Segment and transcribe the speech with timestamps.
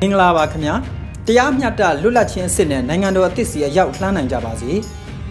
[0.00, 0.74] မင်္ဂလာပါခင်ဗျာ
[1.26, 4.70] တရားမျှတလွတ်လပ်ခြင်းအစ်စ်နဲ့နိုင်ငံတော်အသစ်စီအရောက်လှမ်းနိုင်ကြပါစေ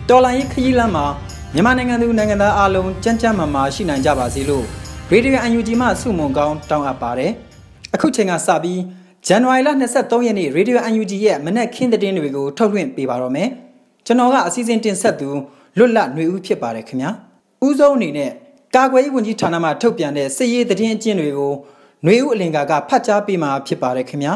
[0.10, 1.06] တော်လိုင်းရေးခရီးလမ်းမှာ
[1.54, 4.66] မြန်မာနိုင်ငံသူနိုင်ငံသားအားလုံးကြမ်းကြမ်းမာမာရှိနိုင်ကြပါစေလို့
[5.12, 7.32] ရေဒီယိုအန်ယူဂျီမှဆုမွန်ကောင်းတောင်းအပ်ပါတယ်
[7.94, 8.82] အခုချိန်ကစပြီး
[9.28, 13.50] ဇန်နဝါရီလ23ရက်နေ့ရေဒီယိုအန်ယူဂျီရဲ့မနက်ခင်းသတင်းတွေကိုထုတ်လွှင့်ပေးပါတော့မယ်
[14.06, 15.30] ကျွန်တော်ကအစီအစဉ်တင်ဆက်သူ
[15.78, 17.12] လွတ်လပ်ຫນွေဦးဖြစ်ပါတယ်ခင်ဗျာ
[17.68, 18.32] ဥဆုံးအနေနဲ့
[18.76, 21.54] ကာကွယ်ရေးဝန်ကြီးဌာနမှထုတ်ပြန်တဲ့စစ်ရေးသတင်းအကျဉ်းတွေကို
[22.06, 24.34] ຫນွေဦးအလင်္ကာကဖတ်ကြားပေးမှာဖြစ်ပါတယ်ခင်ဗျာ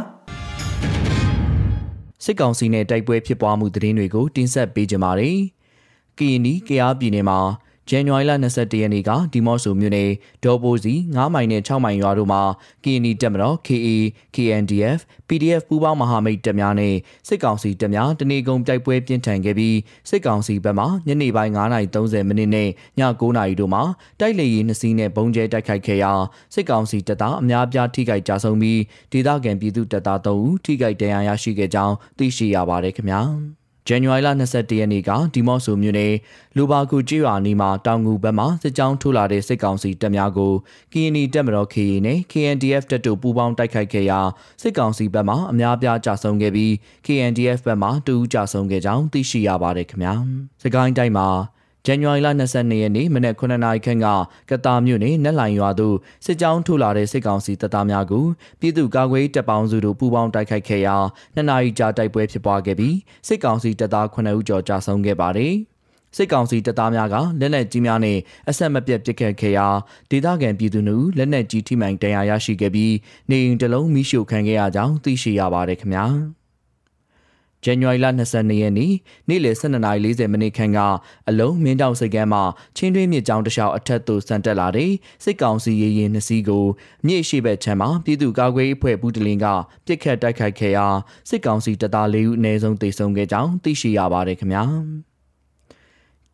[2.23, 5.37] စစ်ကောင်စီနဲ့တိုက်ပွဲဖြစ်ပွားမှုသတင်းတွေကိုတင်ဆက်ပေးကြပါမယ်။
[6.17, 7.39] ကရင်နီကရားပြည်နယ်မှာ
[7.89, 10.09] ဇန်နဝါရီလ22ရက်နေ့ကဒီမော့ဆိုမြို့နယ်
[10.43, 12.41] ဒေါ်ပိုစီ9မိုင်နဲ့6မိုင်ရွာတို့မှာ
[12.83, 13.87] KNI တပ်မတော် KA
[14.35, 16.95] KNDF PDF ပူးပေါင်းမဟာမိတ်တပ်များနဲ့
[17.27, 19.77] စစ်ကောင်စီတပ်များတနေကုန်တိုက်ပွဲပြင်းထန်ခဲ့ပြီး
[20.09, 23.83] စစ်ကောင်စီဘက်မှညနေပိုင်း9:30မိနစ်နဲ့ည9:00နာရီတို့မှာ
[24.19, 26.11] တိုက်လေယာဉ်နှစ်စီးနဲ့ဘုံကျဲတိုက်ခိုက်ခဲ့ရာ
[26.53, 33.23] စစ်ကောင်စီတပ်သားအများပြားထိခိုက်ကြဆုံးပြီးဒေသခံပြည်သူတပ်သား3ဦးထိခိုက်ဒဏ်ရာရရှိခဲ့ကြောင်းသိရှိရပါတယ်ခင်ဗျာ။
[33.89, 36.13] ဇန်နဝါရီလ22ရက်နေ့ကဒီမော့ဆိုမြို့နယ်
[36.57, 40.53] လူပါကူကျွော်နီမှာတောင်ငူဘက်မှစစ်ကြောင်းထိုးလာတဲ့စစ်ကောင်စီတပ်များကို
[40.93, 44.19] KNI တပ်မတော် KA နဲ့ KNDF တပ်တို့ပူးပေါင်းတိုက်ခိုက်ခဲ့ရာ
[44.61, 46.71] စစ်ကောင်စီဘက်မှအများပြားကြာဆုံးခဲ့ပြီး
[47.05, 50.13] KNDF ဘက်မှတူဦးကြာဆုံးခဲ့ကြောင်းသိရှိရပါတယ်ခင်ဗျာ။
[50.63, 51.27] စကိုင်းတိုင်းမှာ
[51.87, 54.07] ဇန်နဝါရီလ22ရက်နေ့မနက်9:00နာရီခန့်က
[54.49, 58.25] ကတာမြို့နယ်နက်လိုင်ရွာသို့စစ်ကြောင်းထိုးလာတဲ့စစ်ကောင်စီတပ်သားများကို
[58.59, 60.95] ပြည်သူ့ကာကွယ်တပ်ပေါင်းစုတို့ပူးပေါင်းတိုက်ခိုက်ခဲ့ရာ
[61.35, 62.95] နှစ်နာရီကြာတိုက်ပွဲဖြစ်ပွားခဲ့ပြီး
[63.27, 65.53] စစ်ကောင်စီတပ်သား9ဦးကျော်ကြာဆုံးခဲ့ပါတယ်။
[66.15, 68.17] စစ်ကောင်စီတပ်သားများကလက်နက်ကြီးများနဲ့
[68.49, 69.67] အဆက်မပြတ်ပစ်ခတ်ခဲ့ရာ
[70.09, 72.93] ဒေသခံပြည်သူတို့လက်နက်ကြီးထိမှန်ဒဏ်ရာရရှိခဲ့ပြီး
[73.29, 76.07] နေအိမ်တစ်လုံးမိရှို့ခံခဲ့ရကြောင်းသိရှိရပါတယ်ခင်ဗျာ။
[77.63, 78.93] ဇန်နဝါရီလ22ရက်နေ့
[79.29, 80.79] နေ့လယ်12:40မိနစ်ခန့်က
[81.29, 82.43] အလုံးမင်းတောင်စိတ်ကမ်းမှာ
[82.75, 84.91] ချင်းတွင်းမြစ်ကြောင်းတစ်လျှောက်အထက်သို့ဆန်တက်လာတဲ့
[85.23, 86.65] စစ်ကောင်စီရေရင်နှစ်စီးကို
[87.07, 89.45] မြစ်ရှိဘက်ခြမ်းမှာပြည်သူ့ကာကွယ်ရေးအဖွဲ့ဘူးတလင်းက
[89.85, 90.87] ပြစ်ခတ်တိုက်ခိုက်ခဲ့ရာ
[91.29, 94.65] စစ်ကောင်စီတပ်သား၄ဦးအနည်းဆုံးသေဆုံးခဲ့ကြောင်းသိရှိရပါတယ်ခင်ဗျာ။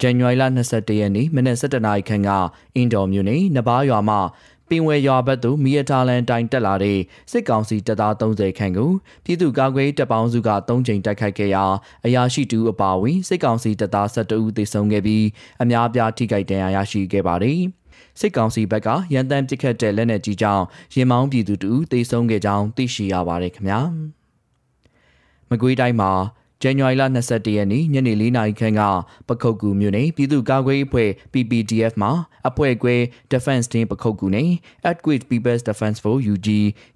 [0.04, 2.30] ဇန်နဝါရီလ22ရက်နေ့မနက်7:00နာရီခန့်က
[2.76, 4.20] အင်ဒိုမြို့နယ်နဘားရွာမှာ
[4.53, 7.00] ပ င်ဝယ်ရွာဘက်သို့မီယတာလန်တိုင်တက်လာတဲ့
[7.32, 8.92] စစ်ကောင်စီတပ်သား30ခန့်ကို
[9.24, 11.66] ပြည်သူ့ကာကွယ်တပ်ပေါင်းစုက3ကြိမ်တိုက်ခိုက်ခဲ့ရာ
[12.06, 15.26] အရာရှိတူအပါအဝင်စစ်ကောင်စီတပ်သား12ဦးသေဆုံးခဲ့ပြီး
[15.64, 17.60] အများအပြားထိခိုက်ဒဏ်ရာရရှိခဲ့ပါတယ်။
[18.20, 20.64] စစ်ကောင်စီဘက်ကရန်တမ်းပစ်ခတ်တဲ့လက်နက်ကြီးကြောင့်
[20.96, 23.80] ရင်မောင်းပြည်သူတို့သေဆုံးခဲ့ကြောင်းသိရှိရပါတယ်ခင်ဗျာ။
[25.50, 26.12] မကွေးတိုင်းမှာ
[26.64, 28.82] ဇန်နဝါရီလ22ရက်နေ့ညနေ4နာရီခန့်က
[29.28, 32.10] ပခုတ်ကူမြို့နယ်ပြည်သူ့ကာကွယ်ရေးအဖွဲ့ PPDF မှ
[32.50, 32.96] အဖွဲ့ခွဲ
[33.32, 34.50] Defense Team ပခုတ်ကူနဲ့
[34.88, 36.48] Earthquake People's Defense Force UG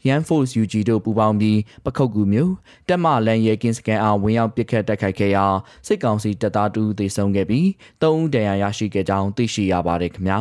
[0.07, 2.51] Yan Force UG တို့ပူးပေါင်းပြီးပခုတ်ကူမြို့
[2.87, 5.45] တက်မလန်ရဲကင်းစကန်အားဝင်ရောက်ပစ်ခတ်တိုက်ခိုက်ခဲ့ရာ
[5.87, 7.65] စစ်ကောင်စီတပ်သား2ဦးသေဆုံးခဲ့ပြီး
[8.01, 10.39] 3ဦးဒဏ်ရာရရှိခဲ့ကြောင်းသိရှိရပါတယ်ခင်ဗျာ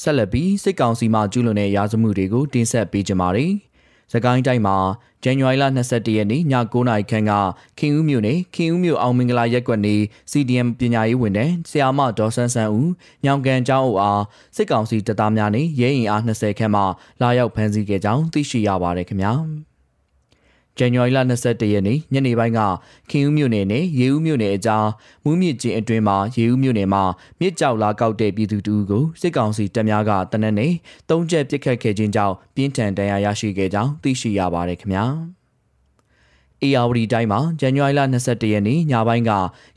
[0.00, 3.52] ဆက်လက်ပြီးစစ်ကောင်စီမှကျူးလွန်တဲ့ရာဇမှုတွေကိုတင်ဆက်ပေးကြပါမယ်။။
[4.12, 4.76] စကိုင်းတိုင်းမှာ
[5.22, 7.32] ဇန်နဝါရီလ22ရက်နေ့ည9:00နာရီခန့်က
[7.78, 9.96] ခင်ဦးမြို့နယ်ခင်ဦးမြို့အောင်မင်္ဂလာရက်ကွက်နေ
[10.30, 12.90] CDM ပညာရေးဝန်ထမ်းဆရာမဒေါ်ဆန်းဆန်းဦး
[13.24, 14.22] ညောင်ကန်ကျောင်းအုပ်အား
[14.56, 16.82] စစ်ကောင်စီတပ်သားများနဲ့ရဲရင်အား20ခန့်မှ
[17.20, 19.32] လာရောက်ဖမ်းဆီးခဲ့ကြောင်းသိရှိရပါတယ်ခင်ဗျာ။
[20.78, 22.60] ဇန်နဝါရီလ22ရက်နေ့ညနေပိုင်းက
[23.10, 24.86] ခင်ဦးမြို့နယ်နဲ့ရေဦးမြို့နယ်အကြား
[25.24, 27.04] မူးမြစ်ကျင်းအတွင်းမှာရေဦးမြို့နယ်မှာ
[27.40, 30.72] မြစ်ကြောက်လာကောက်တဲ့ပြည်သူတူကိုစစ်ကောင်စီတပ်များကတနက်နေ့
[31.10, 35.04] တုံးချက်ပစ်ခတ်ခဲ့ခြင်းကြောင့်ပြင်းထန်ဒဏ်ရာရရှိခဲ့ကြောင်းသိရှိရပါတယ်ခင်ဗျာ။
[36.62, 39.30] အေယာဝတီတိုင်းမှာဇန်နဝါရီလ22ရက်နေ့ညပိုင်းက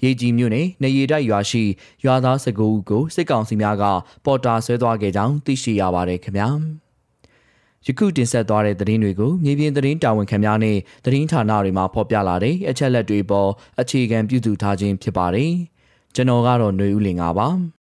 [0.04, 1.64] ရေကြီးမြို့နယ်နေရီတိုက်ရွာရှိ
[2.06, 3.84] ရွာသား19ဦးကိုစစ်ကောင်စီများက
[4.26, 6.50] ပေါ်တာဆွဲသွားခဲ့ကြောင်းသိရှိရပါတယ်ခင်ဗျာ။
[7.87, 13.51] ယခုတင်ဆက်သွားတဲ့သတင်းတွေကိုမြေပြင်သတင်းတာဝန်ခံများနဲ့သတင်းဌာနတွေမှာဖော်ပြလာတဲ့အချက်လက်တွေပေါ်
[13.81, 15.51] အခြေခံပြုစုထားခြင်းဖြစ်ပါတယ်။
[16.15, 17.49] ကျွန်တော်ကတော့ຫນွေဦးလင်ပါပါ။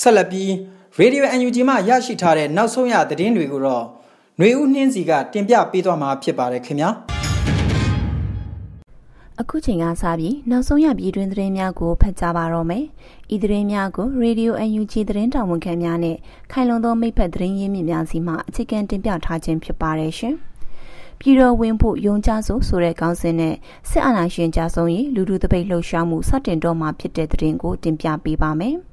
[0.00, 0.50] ဆက်လက်ပြီး
[1.00, 3.84] Radio UNG မှရရှိထားတဲ့နောက်ဆုံးရသတင်းတွေကိုတော့
[4.38, 6.90] ຫນွေဦးနှင်းစီကတင်ပြပေးသွားမှာဖြစ်ပါတယ်ခင်ဗျာ
[9.41, 12.83] အခုချိန်ကစပြီးနောက်ဆုံးရပြည်တွင်သတင်းများကိုဖတ်ကြားပါတော့မယ်။
[13.33, 16.17] ဤသတင်းများကို Radio UNG သတင်းတောင်ဝန်ခံများနဲ့
[16.51, 20.35] ခိုင်လုံသောမိဖက်သတင်းရင်းမြစ်များစီမှအခြေခံတင်ပြထားခြင်းဖြစ်ပါတယ်ရှင်။
[21.19, 23.55] ပြည်တော်ဝင်ဖို့ယုံကြဆိုဆိုတဲ့ခေါင်းစဉ်နဲ့
[23.89, 28.77] စစ်အာဏာရှင်ကြဆုံးရေးလူလူတပိတ်လှုပ်ရှားမှုစတင်တော့မှာဖြစ်တဲ့သတင်းကိုတင်ပြပေးပါမယ်။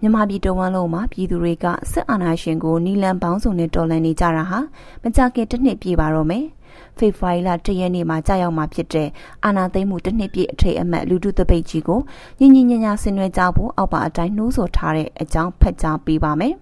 [0.00, 4.58] မြန်မာပြည်တဝန်းလုံးမှာပြည်သူတွေကစစ်အာဏာရှင်ကိုနီလန်ပေါင်းစုံနဲ့တော်လှန်နေကြတာဟာ
[5.02, 6.44] မကြခင်တစ်နှစ်ပြည့်ပါတော့မယ်။
[6.98, 9.08] ဖေဖော်ဝါရီလ၁ရက်နေ့မှာကြာရောက်မှာဖြစ်တဲ့
[9.44, 12.00] အာဏာသိမ်းမှုတစ်နှစ်ပြည့်အထိတ်အမှတ်လူထုတပိတ်ကြီးကို
[12.38, 16.54] ညင်ညင်ညညာဆင်နွှဲကြဖို့အောက်ပါအတိုင်းနှိုးဆော်ထားတဲ့အကြောင်းဖတ်ကြားပေးပါမယ်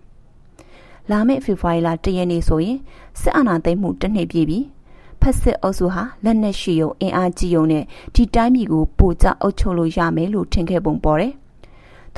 [1.10, 2.78] ။လာမယ့်ဖေဖော်ဝါရီလ၁ရက်နေ့ဆိုရင်
[3.20, 4.58] စစ်အာဏာသိမ်းမှုတစ်နှစ်ပြည့်ပြီ။
[5.20, 7.84] ဖက်စစ်အုပ်စုဟာလက်နက်ရှိုံအင်အားကြီးုံနဲ့
[8.14, 11.34] ဒီတိုင်းပြည်ကိုပိုကြအုပ်ချုပ်လို့ရမယ်လို့ထင်ခဲ့ပုံပေါ်တယ်။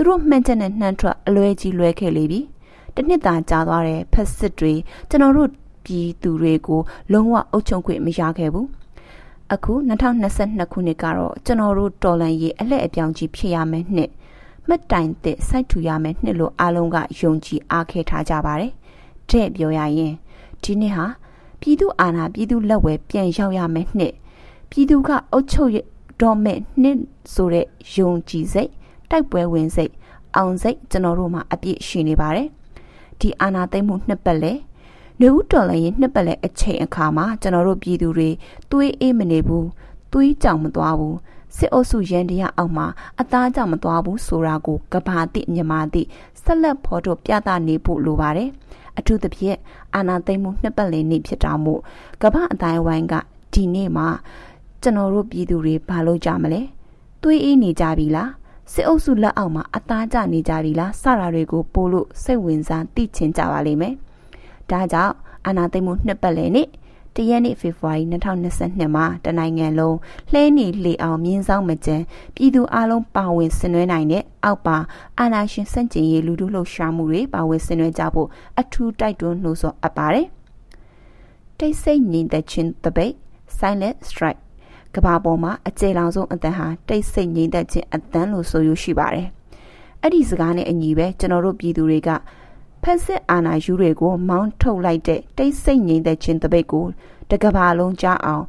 [0.01, 2.41] သူတို့မှန်ချက်နဲ့နှမ်းထွက်အလွဲကြီးလွဲခဲ့လေပြီ
[2.95, 4.75] တနှစ်သာကြာသွားတဲ့ဖက်စစ်တွေ
[5.09, 5.51] ကျွန်တော်တို့
[5.85, 6.81] ပြည်သူတွေကို
[7.13, 8.69] လုံးဝအုပ်ချုပ်ခွင့်မရခဲ့ဘူး
[9.53, 14.11] အခု2022ခုနှစ်ကတော့ကျွန်တော်တို့တော်လန်ရေးအလှည့်အပြောင်းကြီးဖြစ်ရမယ်နှစ်
[14.69, 18.73] မှတ်တိုင်သစ်စိုက်ထူရမယ်နှစ်လို့အားလုံးကယုံကြည်အားခဲထားကြပါတယ်
[19.31, 20.15] တဲ့ပြောရရင်
[20.63, 21.07] ဒီနှစ်ဟာ
[21.61, 24.15] ပြည်သူအာဏာပြည်သူလက်ဝဲပြန်ရောက်ရမယ်နှစ်
[24.71, 25.71] ပြည်သူကအုပ်ချုပ်
[26.21, 26.99] တော့မဲ့နှစ်
[27.35, 28.71] ဆိုတဲ့ယုံကြည်စိတ်
[29.11, 29.93] တိုက်ပွဲဝင်စိတ်
[30.37, 32.49] အောင်စိတ်ကျွန်တော်တို့မှာအပြည့်ရှိနေပါတယ်
[33.21, 34.53] ဒီအာနာသိမ့်မှုနှစ်ပတ်လဲ
[35.21, 38.29] နေဦးတော်လည်းရင်နှစ်ပတ်လဲအချိန်အခါမှာကျွန်တော်တို့ပြည်သူတွေ
[38.71, 39.69] သွေးအေးမနေဘူး
[40.13, 41.17] သွေးကြောင်မသွားဘူး
[41.57, 42.87] စစ်အုပ်စုရန်တရားအောက်မှာ
[43.21, 46.03] အသားကြောင်မသွားဘူးဆိုတာကိုကဘာတိမြမာတိ
[46.43, 48.51] ဆက်လက်ဖော်ထုတ်ပြသနေဖို့လိုပါတယ်
[48.99, 49.59] အထူးသဖြင့်
[49.95, 51.81] အာနာသိမ့်မှုနှစ်ပတ်လည်နေ့ဖြစ်တာမို့
[52.23, 53.15] ကမ္ဘာအတိုင်းဝိုင်းက
[53.53, 54.09] ဒီနေ့မှာ
[54.83, 56.61] ကျွန်တော်တို့ပြည်သူတွေဘာလို့ကြမလဲ
[57.23, 58.31] သွေးအေးနေကြပြီလား
[58.73, 63.95] စစ်အုပ်စုလက်အောက်မှာအသားကျနေကြပြီလားစတာတွေကိုပို့လို့စိတ်ဝင်စားသိချင်ကြပါလိမ့်မယ်။
[64.71, 65.15] ဒါကြောင့်
[65.47, 66.69] အာနာသိမှုနှစ်ပတ်လည်နေ့
[67.15, 69.97] တရက်နေ့ဖေဖော်ဝါရီ2022မှာတနိုင်ငံလုံး
[70.33, 72.03] လှဲနေလေအောင်မြင်းဆောင်မကျန်
[72.35, 74.77] ပြည်သူအလုံးပါဝင်ဆင်နွှဲနိုင်တဲ့အောက်ပါ
[75.19, 78.29] အာနာရှင်စန့်ကျင်ရေးလူထုလှုပ်ရှားမှုတွေပါဝင်ဆင်နွှဲကြဖို့
[78.61, 80.27] အထူးတိုက်တွန်းနှိုးဆော်အပ်ပါတယ်။
[81.59, 83.15] တိတ်ဆိတ်ငြိမ်သက်ခြင်းတပိတ်
[83.59, 84.43] silent strike
[84.95, 89.29] ကဘာပေါ်မှာအကျယ်လောင်ဆုံးအတန်ဟာတိတ်ဆိတ်ငြိမ်သက်ခြင်းအတန်လို့ဆိုရရှိပါတယ်။
[90.03, 92.11] အဲ့ဒီစကားနဲ့အညီပဲကျွန်တော်တို့ပြည်သူတွေက
[92.83, 96.85] ဖက်စစ်အာဏာယူတွေကိုမောင်းထုတ်လိုက်တဲ့တိတ်ဆိတ်ငြိမ်သက်ခြင်းတပိတ်ကို
[97.31, 98.45] တကဘာလုံးကြားအောင်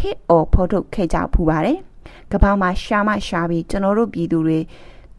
[0.00, 1.78] hit or ဖော်ထုတ်ခဲ့ကြဖူးပါတယ်။
[2.32, 4.58] ကဘာမှာရှာမရှာပြီးကျွန်တော်တို့ပြည်သူတွေ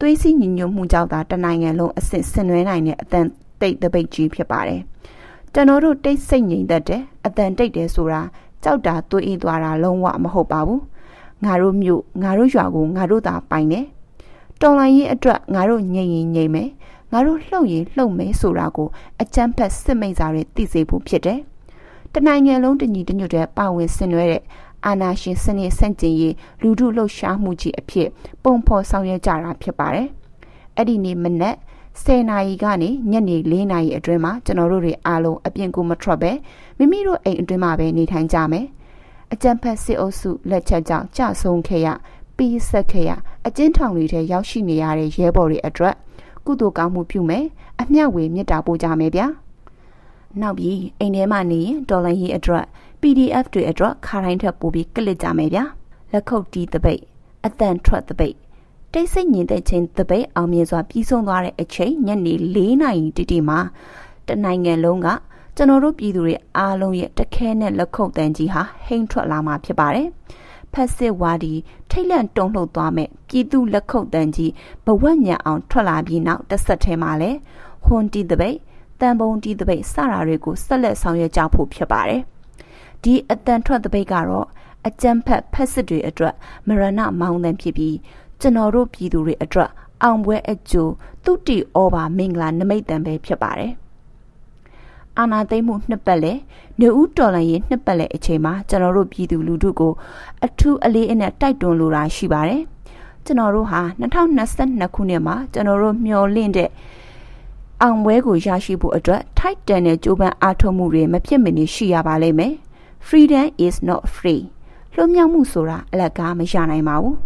[0.00, 3.26] သွေးစည်းညီညွတ်မှုကြောင့်သာတနိုင်ငံလုံးအဆင့်ဆင်နွှဲနိုင်တဲ့အတန်
[3.60, 4.80] တိတ်တပိတ်ကြီးဖြစ်ပါတယ်။
[5.54, 8.22] ကျွန်တော်တို့တိတ်ဆိတ်ငြိမ်သက်တယ်အတန်တိတ်တယ်ဆိုတာ
[8.64, 10.82] ကြောက်တာတွေးအေးသွားတာလုံးဝမဟုတ်ပါဘူး
[11.44, 13.86] ငါတို့မြို့ငါတို့ရွာကိုငါတို့သာပိုင်တယ်
[14.60, 16.68] တော်လိုင်းရင်အတွက်ငါတို့ငြိမ်ရင်ငြိမ်မယ်
[17.12, 18.88] ငါတို့လှုပ်ရင်လှုပ်မယ်ဆိုတာကို
[19.22, 21.40] အကြမ်းဖက်စစ်မိတ်စာတွေသိစေဖို့ဖြစ်တယ်
[22.12, 24.42] တနိုင်ငံလုံးတညီတညွတ်တဲ့ပါဝင်ဆင်နွှဲတဲ့
[24.86, 28.08] အာနာရှင်စနစ်ဆန့်ကျင်ရေးလူထုလှုပ်ရှားမှုကြီးအဖြစ်
[28.42, 30.08] ပုံဖော်ဆောင်ရွက်ကြတာဖြစ်ပါတယ်
[30.76, 31.56] အဲ့ဒီနေ့မနက်
[32.04, 36.32] 10နာရီကနေညနေ4နာရီအတွင်းမှာကျွန်တော်တို့တွေအားလုံးအပြင်ကိုမထွက်ပဲ
[36.78, 38.66] မိမိတို့အိမ်အတွင်းမှာပဲနေထိုင်ကြမယ်။
[39.32, 41.88] အကြံဖက်စစ်အုပ်စုလက်ချက်ကြောင့်ကြဆုံးခဲ့ရ
[42.36, 43.10] ပြီးဆက်ခဲ့ရ
[43.46, 45.94] အကျဉ်းထောင်တွေထဲရောက်ရှိနေရတဲ့ရဲဘော်တွေအတွက်
[46.46, 47.44] ကုသိုလ်ကောင်းမှုပြုမယ်
[47.80, 49.26] အမျှဝေမေတ္တာပို့ကြမယ်ဗျာ။
[50.40, 52.64] နောက်ပြီးအိမ်ထဲမှာနေရင်ဒေါ်လာရေးအတွက်
[53.00, 55.64] PDF တွေအတွက်ခါတိုင်းထက်ပိုပြီးကလစ်ကြမယ်ဗျာ။
[56.12, 57.02] လက်ခုပ်တီးတပိတ်
[57.44, 58.36] အတန်ထွက်တပိတ်
[58.98, 63.58] တိတ်ဆိတ်ညင်တဲ့ချိန်တပိတ်အောင်မြင်စွာပြီးဆုံးသွားတဲ့အချိန်ညနေ၄နာရီတိတိမှာ
[64.28, 65.08] တနိုင်ငံလုံးက
[65.56, 70.08] ကျွန်တော်တို့ပြည်သူတွေအားလုံးရဲ့တခဲနဲ့လက်ခုပ်တန်းကြီးဟာဟိမ့်ထွက်လာမှာဖြစ်ပါတယ်။
[70.72, 71.52] ဖက်စစ်ဝါဒီ
[71.90, 74.52] ထိတ်လန့်တုန်လှုပ်သွားမဲ့ပြည်သူလက်ခုပ်တန်းကြီး
[74.86, 77.30] ဘဝညံအောင်ထွက်လာပြီးနောက်တစ်ဆက်ထဲမှာလဲ
[77.84, 78.58] ဟွန်တီတပိတ်
[79.00, 82.22] တန်ပုံတီတပိတ်စတာတွေကိုဆက်လက်ဆောင်ရွက်ကြဖို့ဖြစ်ပါတယ်။
[83.02, 84.46] ဒီအတန်ထွက်တပိတ်ကတော့
[84.86, 86.34] အကြမ်းဖက်ဖက်စစ်တွေအတွက်
[86.68, 87.96] မရဏမောင်းတန်ဖြစ်ပြီး
[88.40, 89.70] ကျွန်တော်တို့ပြည်သူတွေအတွက်
[90.02, 90.92] အောင်ပွဲအကျိုး
[91.24, 93.72] သူတီဩဘာမင်္ဂလာနမိတ်တံပဲဖြစ်ပါတယ်။
[95.18, 96.32] အာနာသိမ့်မှုနှစ်ပတ်လဲ
[96.80, 99.92] နေဦးတော်လန်ရေးနှစ်ပတ်လဲအချိန်မှာကျွန်တော်တို့ပြည်သူလူထုကို
[100.44, 102.62] အထူးအလေးအနက်တိုက်တွန်းလိုတာရှိပါတယ်။
[103.24, 103.80] ကျွန်တော်တို့ဟာ
[104.38, 106.70] 2022ခုနှစ်မှာကျွန်တော်တို့မျှော်လင့်တဲ့
[107.82, 112.54] အောင်ပွဲကိုရရှိဖို့အတွက်ထိုက်တန်တဲ့ကြိုးပမ်းအားထုတ်မှုတွေမဖြစ်မနေရှိရပါလိမ့်မယ်။
[113.08, 114.42] Freedom is not free
[114.94, 117.16] လွတ်မြောက်မှုဆိုတာအလကားမရနိုင်ပါဘူး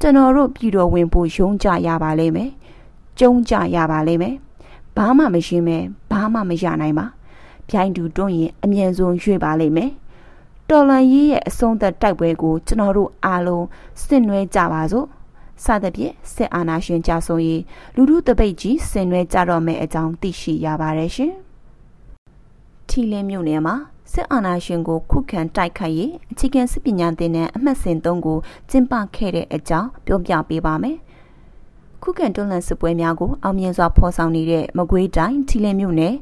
[0.00, 2.50] ကျွန်တော်တို့ပြည်တော်ဝင်ဖို့ယုံကြရပါလိမ့်မယ်
[3.18, 4.36] ကျုံကြရပါလိမ့်မယ်
[4.96, 5.78] ဘာမှမရှင်းမဲ
[6.10, 7.06] ဘာမှမရနိုင်ပါ
[7.68, 9.90] ပြိုင်တူတွန်းရင်အမြန်ဆုံးရွေ့ပါလိမ့်မယ်
[10.68, 13.66] တော်လန်ရေးရဲ့အဆုံးသက်တိုက်ပွဲကိုကျွန်တော်တို့အားလုံး
[14.04, 15.06] စစ်နွဲကြပါစို့
[15.64, 17.62] စသဖြင့်စစ်အာဏာရှင်ကြဆုံးရေး
[17.94, 21.32] လူထုတပိတ်ကြီးဆင်နွှဲကြတော့မယ့်အကြောင်းသိရှိရပါတယ်ရှင်။
[22.88, 23.74] ထီလင်းမြို့နယ်မှာ
[24.12, 28.38] စစ်အာဏာရှင်ကိုခုခံတိုက်ခိုက်ရေးအခြေခံစစ်ပညာသင်တန်းအမှတ်စဉ်၃ကို
[28.70, 30.96] ကျင်းပခဲ့တဲ့အကြောင်းပြောပြပေးပါမယ်။
[32.02, 36.14] ခုခံတွန်းလှန်စစ်ပွဲများကိုအောင်မြင်စွာဖော်ဆောင်နေတဲ့မကွေးတိုင်းထီလင်းမြို့နယ်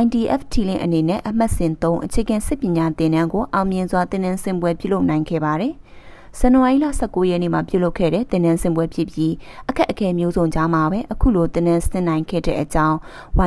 [0.00, 5.72] YDF ထီလင်းအနေနဲ့အမှတ်စဉ်၃အခြေခံစစ်ပညာသင်တန်းကိုအောင်မြင်စွာသင်တန်းဆင်ပွဲပြုလုပ်နိုင်ခဲ့ပါတယ်။
[6.38, 9.32] ဇန်နဝါရီလ19ရက်နေ့မှာပြုလုပ်ခဲ့တဲ့တင်နန်းစင်ပွဲဖြစ်ပြီး
[9.68, 12.96] အခက်အခဲမျိုးစုံကြားမှာပဲအခုလိုတင်နန်းဆင်နိုင်ခဲ့တဲ့အကြောင်း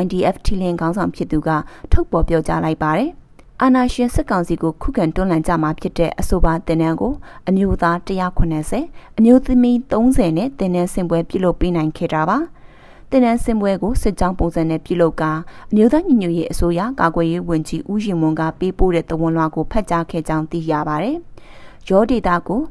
[0.02, 1.50] YDF ထီလင်းခေါင်းဆောင်ဖြစ်သူက
[1.92, 3.12] ထုတ်ပေါ်ပြောကြားလိုက်ပါတယ်။
[3.64, 7.14] အာနာရှင်စစ်ကောင်စီကိုခုခံတွန်းလှန်ကြမှာဖြစ်တဲ့အဆိုပါတင်နန်းကို
[7.48, 12.38] အမျိုးသား190အမျိုးသမီး30နဲ့တင်နန်းစင်ပွဲပြုလုပ်ပေးနိုင်ခဲ့တာပါ။
[13.12, 15.32] တင်နန်းစင်ပွဲကိုစစ်ကြောင်းပုံစံနဲ့ပြုလုပ်ကာ
[15.72, 21.18] အမျိုးသားညီညွတ်ရေးအစိုးရကာကွယ်ရေးဝန်ကြီးဦးရင်မွန်ကပေးပို့တဲ့တဝန်လွှာကိုဖတ်ကြားခဲ့ကြောင်းသိရပါတယ်။
[21.90, 22.62] ရောဒေတာကို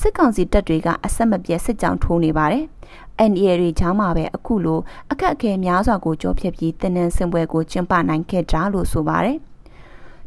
[0.00, 2.64] စစ်ကောင်စီတပ်တွေကအဆက်မပြတ်စစ်ကြောင်းထိုးနေပါတယ်။
[3.30, 4.78] NDA တွေချောင်းမှာပဲအခုလို
[5.10, 9.38] အခက်အခဲများစွာကိုကြောဖြတ်ပြီးတင်းနန်းစင်ပွဲကိုကျင်းပနိုင်ခဲ့ကြလို့ဆိုပါတယ်။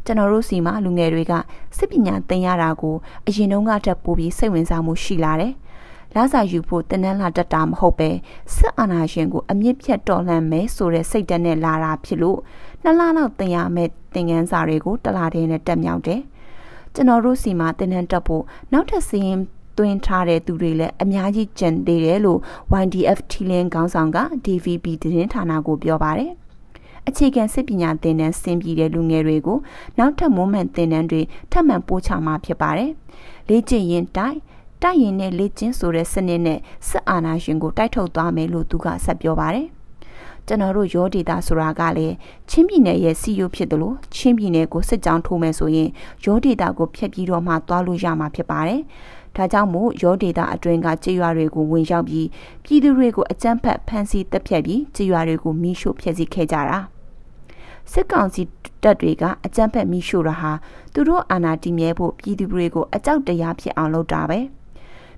[0.08, 1.34] ကျွန်တော်တို့စီမှာလူငယ်တွေက
[1.78, 2.96] စစ်ပညာသင်ရတာကို
[3.28, 5.54] အရင်တုန်းကတက်ပို့ပြီးစိတ်ဝင်စားမှုရှိလာတယ်။
[6.16, 8.10] လာစာယူဖို့တနန်းလာတက်တာမဟုတ်ပဲ
[8.56, 12.40] စစ်အာဏာရှင်ကိုအမြင့်ဖြတ်တော်လှန်မယ်ဆိုတဲ့စိတ်ဓာတ်နဲ့လာတာဖြစ်လို့
[12.84, 16.22] နှစ်လလောက်သင်ရမယ့်သင်ခန်းစာတွေကိုတလားတည်းနဲ့တက်မြောက်တယ်။
[16.94, 19.40] ကျွန်တော်တို့စီမှာတင်နှံတက်ဖို့နောက်ထပ်စီးရင်
[19.78, 22.40] သွင်းထားတဲ့သူတွေလည်းအများကြီးကြံသေးတယ်လို့
[22.82, 26.32] YDF ထီလင်းခေါင်းဆောင်က DVB သတင်းဌာနကိုပြောပါတယ်
[27.08, 29.58] အခြေခံစစ်ပညာသင်တန်းဆင်းပြီးတဲ့လူငယ်တွေကို
[29.98, 31.22] နောက်ထပ်မွမ်းမံသင်တန်းတွေ
[31.52, 32.92] ထပ်မံပို့ချမှာဖြစ်ပါတယ်။
[33.50, 34.38] လေ့ကျင့်ရင်တိုက်
[34.82, 39.68] တိုက်ရင်နဲ့လေ့ကျင့်ဆိုတဲ့စနစ်နဲ့စစ်အာဏာရှင်ကိုတိုက်ထုတ်သွားမယ်လို့သူကဆက်ပြောပါတယ်
[40.48, 42.16] ကျွန်တော်တို့ရောဒေတာဆိုတာကလည်း
[42.50, 45.90] ချင်းပြည်နယ်ရဲ့စီယိုဖြစ်တယ်လို့ချင်းပြည်နယ်ကိုစစ်ကြောင်းထိုးမယ်ဆိုရင်
[46.26, 48.82] ရောဒေတာကိုဖျက်ပြီးတော့မှသွားလို့ရမှာဖြစ်ပါတယ်။
[49.36, 52.28] ဒါကြောင့်မို့ရောဒေတာအတွင်းကကြေးရွာတွေကိုဝင်ရောက်ပြီး
[52.64, 56.80] ပြည်သူတွေကိုအကြမ်းဖက်ဖမ်းဆီးတပ်ဖြတ်ပြီးကြေးရွာတွေကိုမိရှို့ဖျက်ဆီးခဲ့ကြတာ။
[57.92, 58.44] စစ်ကောင်စီ
[58.84, 60.52] တပ်တွေကအကြမ်းဖက်မိရှို့တာဟာ
[60.94, 64.40] သူတို့အာဏာတည်မြဲဖို့ပြည်သူတွေကိုအကြောက်တရားဖြစ်အောင်လုပ်တာပဲ။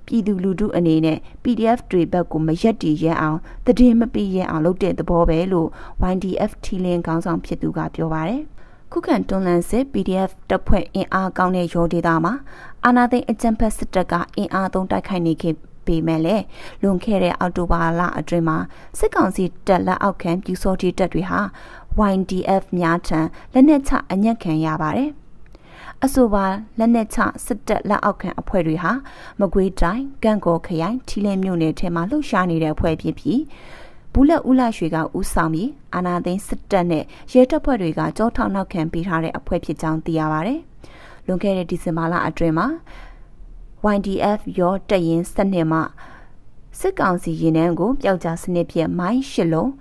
[0.06, 5.68] ပြည်သူလူထုအနေနဲ့ PDF တွေဘက်ကိုမရက်တီရဲအောင်တည်င်းမပေးရဲအောင်လုပ်တဲ့သဘောပဲလို့
[6.12, 8.42] YDF ထီလင်းခေါင်းဆောင်ဖြစ်သူကပြောပါတယ်။
[8.92, 12.34] ခုခံတွန်းလှန်စစ် PDF တပ်ဖွဲ့အင်အားကောင်းတဲ့ရောဒေသမှာ
[12.86, 16.44] အာနာသိန်းအကြံဖက်စစ်တပ်ကအင်အားသုံးတိုက်ခိုက်နေခဲ့ပေမဲ့လည်း
[16.82, 18.58] လွန်ခဲ့တဲ့အောက်တိုဘာလအတွင်းမှာ
[19.00, 21.40] စစ်ကောင်စီတပ်လက်အောက်ခံပြူစောတိတပ်တွေဟာ
[22.14, 23.20] YDF များထံ
[23.54, 25.10] လက်နက်ချအညက်ခံရပါတယ်။
[26.04, 26.46] အဆိုပါ
[26.80, 28.92] လက်နက်ချစစ်တပ်လက်အောက်ခံအဖွဲ့တွေဟာ
[29.40, 33.42] မကွေးတိုင်းကန့်ကော်ခရိုင်ထီလင်းမြို့နယ်ထဲမှာလှုပ်ရှားနေတဲ့အဖွဲ့ဖြစ်ပြီး
[34.14, 37.04] ဘူးလက်ဦးလာရွှေကဦးဆောင်ပြီးအာနာသိန်းစစ်တပ်နဲ့
[37.34, 40.54] ရဲတပ်ဖွဲ့တွေကကြောထောက်နောက်ခံပေးထားတဲ့အဖွဲ့ဖြစ်ကြောင်းသိရပါဗျ။
[41.26, 42.68] လွန်ခဲ့တဲ့ဒီဇင်ဘာလအတွင်းမှာ
[43.96, 45.80] YDF ရောတပ်ရင်းစနစ်မှ
[46.80, 49.72] စစ်ကောင်စီရင်နှန်းကိုပျောက်ကြားစနစ်ဖြင့်မိုင်းရှစ်လုံး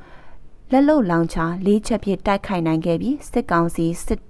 [0.72, 4.20] လက်လုံလောင်ချလေးချက်ဖြင့်တိုက်ခိုက်နိုင်ခဲ့ပြီးစစ်ကောင်စီစစ်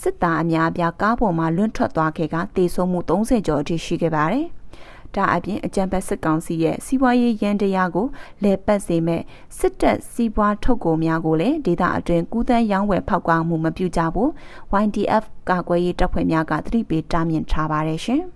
[0.00, 4.46] စစ်သားအများအပြားကားပေါ်မှာလွန့်ထွက်သွားခဲ့ကတေဆုံးမှု30ကျော်အထိရှိခဲ့ပါတယ်။
[5.14, 8.06] ဒါအပြင်အကြံဖက်စစ်ကောင်စီရဲ့စီးပွားရေးရန်တရားကို
[8.44, 9.22] လဲပတ်စေမဲ့
[9.58, 14.30] စစ်တပ်စီးပွားထုတ်ကုန်များကိုလည်းဒေသအတွင်းကူးသန်းရောင်းဝယ်ဖောက်ကွာမှုမပြုကြဘူး
[14.82, 18.24] YDF ကာကွယ်ရေးတပ်ဖွဲ့များကသတိပေးတားမြစ်ထားပါတယ်ရှင်။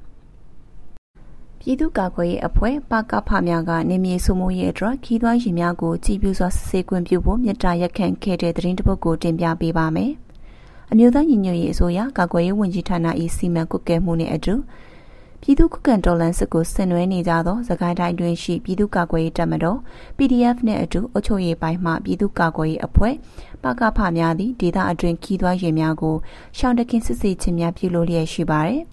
[1.68, 10.12] ပြည်သူ့ကာကွယ်ရေးအဖွဲ့ပကဖများကနေမြေစုမှုရေးအတွက်ခီးသွွားရင်များကိုကြည်ပြူစွာစစ်ဆေးခွင့်ပြုဖို့မြစ်တာရက်ခံခဲ့တဲ့သတင်းတပုတ်ကိုတင်ပြပေးပါမယ်။
[10.90, 13.06] အမျိုးသားညီညွတ်ရေးအစိုးရကာကွယ်ရေးဝန်ကြီးဌာန၏
[13.36, 14.54] စီမံကွပ်ကဲမှုနှင့်အတူ
[15.42, 19.78] ပြည်သူ့ခုခံတော်လှန်စစ်ကိုဆင်နွှဲနေကြသောသခိုင်းတိုင်းတွင်ရှိပြည်သူ့ကာကွယ်ရေးတပ်မတော်
[20.16, 23.14] PDF နှင့်အတူအုပ်ချုပ်ရေးပိုင်းမှပြည်သူ့ကာကွယ်ရေးအဖွဲ့
[23.62, 26.16] ပကဖများသည့်ဒေသအတွင်းခီးသွွားရင်များကို
[26.58, 28.82] ရှောင်းတခင်စစ်ဆေးခြင်းများပြုလုပ်လျက်ရှိပါသည်။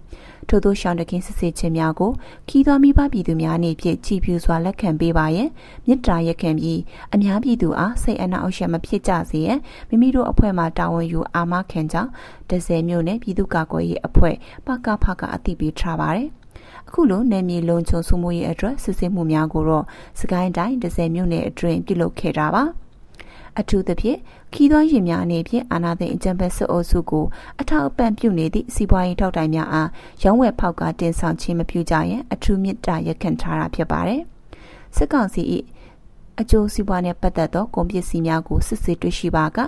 [0.48, 2.10] ထို့သောရှောင်းတခင်စစ်ဆေးခြင်းများကို
[2.48, 5.48] ခီးသွွားမိဘပြည်သူများအနေဖြင့်ကြည်ပြူစွာလက်ခံပေးပါရန်
[5.86, 6.80] မြစ်တာရက်ခံပြီး
[7.14, 12.10] အများပြည်သူအားစိတ်အနှောက်အယှက်မဖြစ်ကြစေရန်မိမိတို့အဖွဲ့မှတာဝန်ယူအာမခံကြောင်း
[12.50, 14.36] ဒဇယ်မြို့နယ်ပြည်သူ့ကာကွယ်ရေးအဖွဲ့
[14.66, 16.28] ပကဖကအသိပေးထားပါတယ်
[16.88, 19.84] အခုလိုနယ်မြေလုံခြုံစုမှုရေးအတွက်စစ်ဆေးမှုများကိုတော့
[20.20, 22.64] စကိုင်းတိုင်းဒဇယ်မြို့နယ်အတွင်းပြုလုပ်ခဲ့တာပါ။
[23.60, 24.18] အထူးသဖြင့်
[24.58, 27.24] ခီးသွွားရင်များအနေဖြင့်အာနာသိအကြံဖက်စစ်အုပ်စုကို
[27.60, 29.88] အထောက်အပံ့ပြုနေသည့်စီးပွားရေးထောက်တိုင်များအား
[30.22, 34.20] ရောင်းဝယ်ဖောက်ကတင်ဆောင်ခြင်းမပြုကြရန်အထူးမြစ်တာရက်ခံထားတာဖြစ်ပါတယ်။
[34.96, 35.42] စစ်ကောင်စီ၏
[36.40, 39.58] အကျိုးစီးပွားနဲ့ပတ်သက်သောကုန်ပစ္စည်းများကိုစစ်ဆေးတွေ့ရှိပါက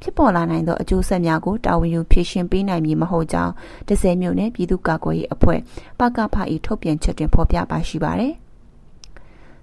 [0.00, 3.52] ဖြစ်ပေါ်လာနိုင်သောအကျိုးဆက်များကိုတာဝန်ယူဖြေရှင်းပေးနိုင်မည်မဟုတ်ကြောင်း
[3.88, 5.60] ဒဇယ်မြို့နယ်ပြည်သူ့ကာကွယ်ရေးအဖွဲ့
[5.98, 6.36] ပကဖ၏
[6.66, 8.34] ထုတ်ပြန်ချက်တွင်ဖော်ပြပါရှိပါတယ်။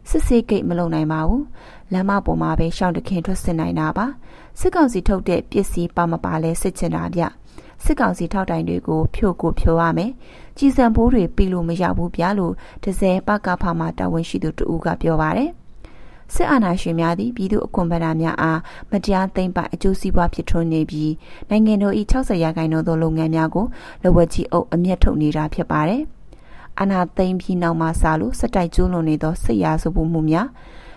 [0.10, 1.44] စစ်ဆေးဂိတ်မလုံနိုင်ပါဘူး
[1.94, 4.06] လမ်းမပေါ်မှာပဲရှောင်းတခင်ထွက်စင်နိုင်တာပါ
[4.60, 7.24] စစ်ကောင်စီထုတ်တဲ့ပစ္စည်းပါမပါလဲစစ်ချင်တာဗျ
[7.84, 10.12] စစ်ကောင်စီထောက်တိုင်တွေကိုဖြိုကိုဖြိုရမယ်။
[10.58, 12.54] ကြီးစံပိုးတွေပြီးလို့မရဘူးဗျာလို့
[12.84, 15.52] ဒဇယ်ပကဖာမှာတာဝန်ရှိသူတဦးကပြောပါတယ်။
[16.34, 18.60] စစ်အာဏာရှင်များသည်ပြည်သူအခွန်ဗဏာများအား
[18.92, 21.12] မတရားသိမ်းပိုက်အကျိုးစီးပွားဖြစ်ထွန်းနေပြီး
[21.50, 23.66] နိုင်ငံတော်၏60ရာခိုင်နှုန်းသောလုပ်ငန်းများကို
[24.04, 26.04] လဝက်ကြီးအုပ်အမျက်ထုတ်နေတာဖြစ်ပါတယ်။
[26.82, 30.48] အာဏာသိမ်းပြီးနောက်မှစလို့စတိုက်ကျူးလွန်နေသောစစ်ရာဇဝမှုများ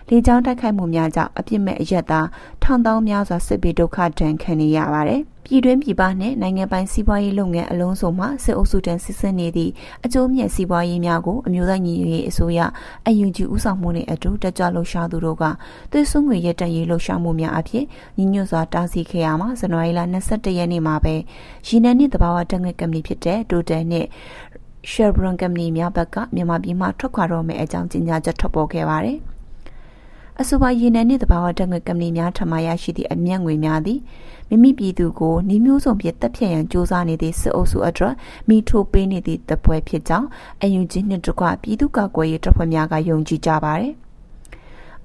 [0.09, 2.27] လေကြောင်းတိုက်ခိုက်မှုများကြောင့်အပြစ်မဲ့အရက်သား
[2.63, 9.71] ထောင်သောင်းများစွာစစ်ဘေးဒုက္ခဒဏ်ခံနေရပါတယ်။ပြည်တွင်းပြည်ပနဲ့နိုင်ငံပိုင်စီးပွားရေးလုပ်ငန်းအလုံးစုံမှစစ်အုပ်စုတန်းစစ်ဆင်နေသည့်
[10.05, 12.59] အကျိုးမြတ်စီးပွားရေးများကိုအမျိုးသားညီညွတ်ရေးအစိုးရ
[13.07, 15.43] အယူဂျီဦးဆောင်မှုနဲ့အတူတက်ကြွလှုပ်ရှားသူတို့က
[15.91, 17.85] သွေးစွငွေရတက်ရေးလှုပ်ရှားမှုများအဖြစ်
[18.17, 21.15] ညီညွတ်စွာတားဆီးခဲ့ရမှာဇန်နဝါရီလ22ရက်နေ့မှာပဲ
[21.67, 29.19] ရီနန်နှင့်တဘာဝတက်ငွေကမ္ပဏီဖြစ်တဲ့ Total နဲ့ Chevron ကမ္ပဏီများဘက်ကမြန်မာပြည်မှထွက်ခွာတော့မယ့်အကြောင်းကြေညာချက်ထွက်ပေါ်ခဲ့ပါတယ်။
[30.41, 33.99] အဆိုပါရေနံနှင့်တဘာဝဓာတ်ငွေကမ္ပဏီများထမရရှိသည့်အမျက်ငွေများသည်
[34.49, 38.13] မိမိပြည်သူကိုနှီးမျိုးစုံဖြင့်တပ်ဖြတ်ရန်စ조사နေသည့်စစ်အုပ်စုအတွက်
[38.49, 40.27] မိထိုးပေးနေသည့်တပွဲဖြစ်ကြောင်း
[40.61, 43.93] အယူကြီးနှင့်တကွပြည်သူ့ကာကွယ်ရေးတပ်ဖွဲ့များကယုံကြည်ကြပါသည်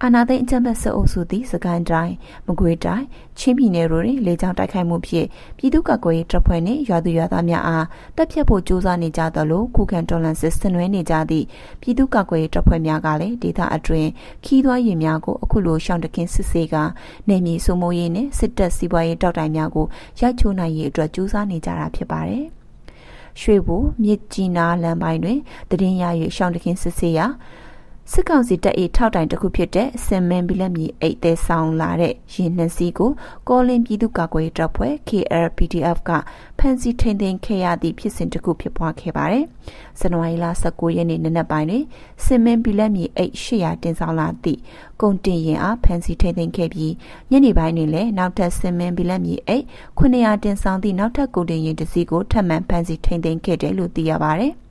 [0.04, 2.14] အာနာသိန်းအကြံဖက်စစ်အုပ်စုသည်စကန်တိုင်း
[2.46, 3.06] မကွေးတိုင်း
[3.38, 5.26] ချင်းပြည်နယ်တို့တွင်လေကြောင်းတိုက်ခိုက်မှုဖြင့်
[5.58, 11.46] ပြည်သူ့ကာကွယ်ရေးတပ်ဖွဲ့နှင့်ရွာသူရွာသားများအားတပ်ဖြတ်ဖို့ကြိုးစားနေကြသလိုခုခံတော်လှန်စစ်ဆင်နွှဲနေကြသည့်
[11.80, 14.10] ပြည်သူ့ကာကွယ်ရေးတပ်ဖွဲ့များကလည်းဒေသအတွင်း
[14.44, 16.74] ခီးသွွားရင်များကိုအခုလိုရှောင်းတခင်စစ်ဆေးက
[17.28, 19.86] နေမြေစုံမိုးရေးနှင့်စစ်တပ်စီးပွားရေးတောက်တိုင်များကို
[20.20, 22.46] ရိုက်ချိုးနိုင်ရေးအတွက်ကြိုးစားနေကြတာဖြစ်ပါတယ်။
[23.40, 25.38] ရွှေဘူမြစ်ကြီးနားလမ်းပိုင်းတွင်
[25.70, 26.04] တည်င်းရ၍
[26.36, 27.26] ရှောင်းတခင်စစ်ဆေးရာ
[28.14, 33.10] စစ်ကောင်စီတပ်၏ထောက်တိုင်တစ်ခုဖြစ်တဲ့စင်မန်ဘီလက်မြေအိတ်သေးဆောင်လာတဲ့ရင်နှစီကို
[33.48, 36.10] ကောလင်းပြည်သူ့ကာကွယ်ရေးတပ်ဖွဲ့ KRPDF က
[36.58, 39.44] ဖမ်းဆီးထိန်သိမ်းခဲ့ရသည့်ဖြစ်စဉ်တစ်ခုဖြစ်ပွားခဲ့ပါတယ်။
[40.00, 41.84] ဇန်နဝါရီလ19ရက်နေ့နနက်ပိုင်းတွင်
[42.24, 44.60] စင်မန်ဘီလက်မြေအိတ်800တင်ဆောင်လာသည့်
[45.00, 46.92] ကုန်တင်ရင်အားဖမ်းဆီးထိန်သိမ်းခဲ့ပြီး
[47.30, 49.64] ညနေပိုင်းတွင်လည်းနောက်ထပ်စင်မန်ဘီလက်မြေအိတ်
[49.98, 54.54] 900တင်ဆောင်သည့်နောက်ထပ်ကုန်တင်ရင်တစ်စီးကိုထပ်မံဖမ်းဆီးထိန်သိမ်းခဲ့တယ်လို့သိရပါတယ်။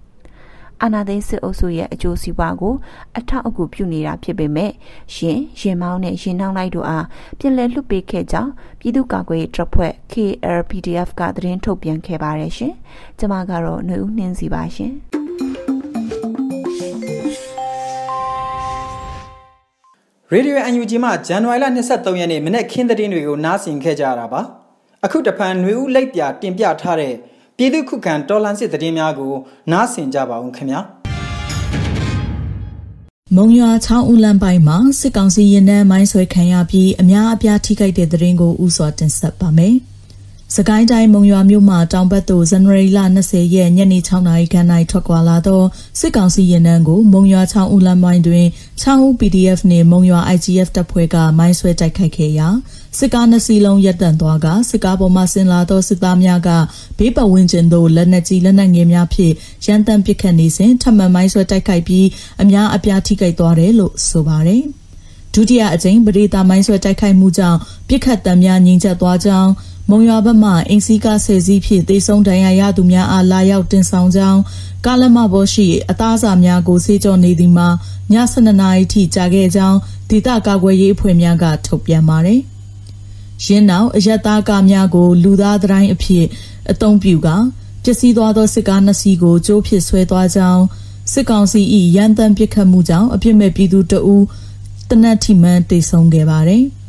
[0.82, 2.74] အာနာသိန်းစစ်အုပ်စုရဲ့အကျိုးစီးပွားကို
[3.18, 4.72] အထောက်အကူပြုနေတာဖြစ်ပေမဲ့
[5.16, 7.06] ရင်ရင်မောင်းနဲ့ရင်နှောင်းလိုက်တို့အား
[7.38, 12.74] ပြည်လဲလွတ်ပေးခဲ့ကြောင်းပြည်သူ့ကာကွယ်ရေးတပ်ဖွဲ့ KRPDF ကသတင်းထုတ်ပြန်ခဲ့ပါတယ်ရှင်။
[13.18, 14.94] ကျွန်မကတော့ຫນွေဦးနှင်းစီပါရှင်။
[20.32, 24.40] ရေဒီယို UNG မှဇန်နဝါရီလ23ရက်နေ့မနေ့ခင်းသတင်းတွေကိုနားဆင်ခဲ့ကြရတာပါ
[25.04, 27.14] အခုတဖန်ຫນွေဦးလိုက်ပြတင်ပြထားတဲ့
[27.61, 29.33] ပြည်သူခုခံတော်လှန်စစ်တည်င်းများကို
[29.71, 30.81] နားဆင်ကြပါဦးခင်ဗျာ
[33.35, 39.75] မုံရွာချောင်းဦးလမ်းပိုင်းမှာစစ်ကောင်စီရင်နှန်းမိုင်းဆွဲခံရပြီးအများအပြားထိခိုက်တဲ့တဲ့ရင်ကိုဥစွာတင်ဆက်ပါမယ်။
[40.55, 45.61] စကိုင်းတိုင်းမုံရွာမြို့မှာတောင်ဘက်သို့ဇန်နဝါရီလ20ရက်ညနေ6နာရီခန့်၌ထွက်ခွာလာသော
[45.99, 48.45] စစ်ကောင်စီရင်နှန်းကိုမုံရွာချောင်းဦးလမ်းပိုင်းတွင်
[48.81, 52.47] ချောင်းဦး PDF နှင့်မုံရွာ IGF တပ်ဖွဲ့ကမိုင်းဆွဲတိုက်ခိုက်ခဲ့ရာ
[52.97, 56.49] စစ်ကားနှစ်စီးလုံးရပ်တန့်သွားကစစ်ကားပေါ်မှဆင်လာသောစစ်သားများက
[56.97, 59.33] ဘေးပတ်ဝန်းကျင်သို့လက်နက်ကြီးလက်နက်ငယ်များဖြင့်
[59.65, 62.07] ရန်တမ်းပစ်ခတ်နေစဉ်ထပ်မံမိုင်းဆွဲတိုက်ခိုက်ပြီး
[62.41, 64.63] အများအပြားထိခိုက်သွားတယ်လို့ဆိုပါတယ်။
[65.33, 69.51] ဒုတိယအကြိမ်ပရိသာမိုင်းဆွဲတိုက်ခိုက်မှုကြောင့်ပြစ်ခတ်တံများငြိမ်သက်သွားကြောင်း
[69.89, 74.39] မုံရွာဘက်မှအင်စီကဆယ်စီးဖြင့်တေဆုံးဒဏ်ရာရသူများအားလာရောက်တင်ဆောင်ကြောင်း
[74.85, 77.67] ကာလမဘောရှိအသားစာများကိုစေကြောနေသည်မှာ
[78.13, 79.77] ည7:00နာရီထိကြာခဲ့ကြောင်း
[80.09, 82.41] ဒေသကာကွယ်ရေးအဖွဲ့များကထုတ်ပြန်ပါတယ်။
[83.45, 86.25] ရင်းနောက်အယက်သားကားများကို လူသားတိုင်းအဖြစ်
[86.69, 87.27] အုံပြုက
[87.83, 90.63] ပျက်စီးသွားသောစစ်ကားနှစ်စီးကိုကျိုးဖြစ်ဆွဲသွားကြောင်း
[91.13, 91.61] စစ်ကောင်စီ၏
[91.95, 94.25] ရန်တမ်းပစ်ခတ်မှုကြောင့်အပြစ်မဲ့ပြည်သူတအူး
[94.89, 96.63] တနက်ထိမှန်တိတ်ဆုံးခဲ့ပါတယ်။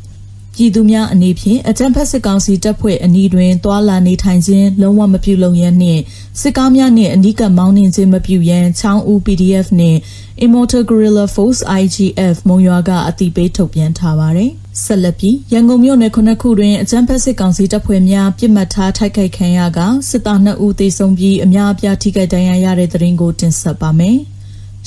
[0.55, 6.01] ပြည်သူများအနေဖြင့်အကြံဖက်စစ်ကောင်စီတပ်ဖွဲ့အနီးတွင်တွာလာနေထိုင်ခြင်းလုံးဝမပြုလုပ်ရန်နှင့်
[6.41, 9.99] စစ်ကားများနှင့်အနီးကပ်မောင်းနှင်ခြင်းမပြုရန်ချောင်းဦး PDF နှင့်
[10.45, 14.51] Immortal Guerrilla Force IGF မုံရွာကအတိပေးထုတ်ပြန်ထားပါတယ်။
[14.83, 19.79] ဆက်လက်ပြီးရန်ကုန်မြို့နယ်ခုနှစ်ခုတွင်အကြမ်းဖက်စစ်ကောင်စီတပ်ဖွဲ့များပြစ်မှတ်ထားထိုက်ခိုက်ခံရက
[20.09, 24.17] စစ်သား2ဦးသေဆုံးပြီးအများအပြားထိခိုက်ဒဏ်ရာရတဲ့တဲ့ရင်ကိုတင်ဆက်ပါမယ်။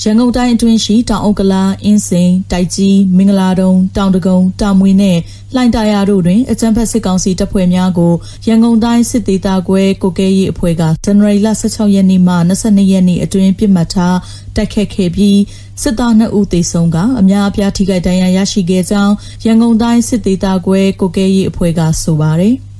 [0.03, 5.17] ရန်ကုန်တိုင်းအတွင်းရှိတောင်အုပ်ကလာအင်းစိန်တိုက်ကြီးမင်္ဂလာတုံတောင်တကုံတာမွေနဲ့
[5.55, 8.13] လှိုင်တာယာတို့တွင်အကြမ်းဖက်စစ်ကောင်စီတပ်ဖွဲ့များကို
[8.47, 14.17] ရန်ကုန်တိုင်းစစ်သေးတာကွဲကိုကဲရေးအဖွဲ့ကဇန်နဝါရီလ16ရက်နေ့မှ22ရက်နေ့အတွင်းပြစ်မှတ်ထား
[14.55, 15.39] တိုက်ခတ်ခဲ့ပြီး
[15.81, 19.13] စစ်သား2ဦးသေဆုံးကအများအပြားထိခိုက်ဒဏ်ရာရရှိခဲ့ကြောင်း
[19.45, 22.55] ရန်ကုန်တိုင်းစစ်သေးတာကွဲကိုကဲရေးအဖွဲ့ကဆိုပါတယ်။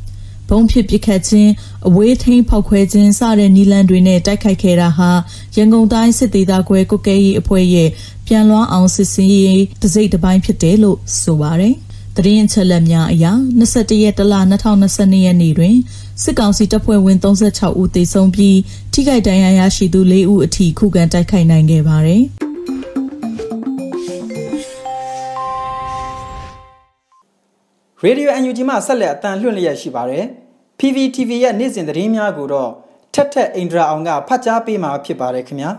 [0.49, 1.51] ဘုံဖြစ်ပစ်ခတ်ခြင်း
[1.87, 5.09] အဝေးထိန်ဖောက်ခွဲခြင်းစတဲ့နီလန်တွေနဲ့တိုက်ခိုက်ခဲ့တာဟာ
[5.55, 7.89] ရန်ကုန်တိုင်းစစ်သေးသားခွဲကုကဲရေးအဖွဲ့ရဲ့
[8.27, 11.75] ပြန်လွှမ်းအောင်စစ်စင်ရေးတစိမ့်တစ်ပိုင်းဖြစ်တယ်လို့ဆိုပါတယ်။
[12.17, 13.25] တရင်အချက်လက်များအရ
[13.65, 14.33] 21ရက်တလ
[14.81, 15.75] 2022ရက်နေ့တွင်
[16.23, 18.57] စစ်ကောင်စီတပ်ဖွဲ့ဝင်36ဦးသေဆုံးပြီး
[18.93, 22.23] ထိခိုက်ဒဏ်ရာရရှိသူ4ဦးအထိခုခံတိုက်ခိုက်နိုင်ခဲ့ပါတယ်။
[28.05, 30.25] ရေဒီယို UNG မှဆက်လက်အတန်လွှင့်လျက်ရှိပါတယ်
[30.79, 32.71] PVTV ရဲ့နေ့စဉ်သတင်းများကိုတော့
[33.13, 35.71] ထက်ထက်အိန္ဒြာအောင်ကဖတ်ကြားပေးမှာဖြစ်ပါတယ်ခင်ဗျာ